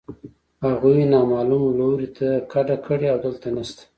هغوی 0.65 0.99
نامعلوم 1.13 1.63
لوري 1.79 2.07
ته 2.17 2.27
کډه 2.51 2.75
کړې 2.85 3.07
او 3.13 3.17
دلته 3.25 3.47
نشته 3.55 3.83